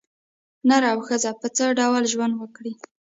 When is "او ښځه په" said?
0.93-1.47